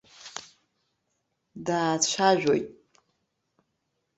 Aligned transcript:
Даацәажаоит. 1.65 2.67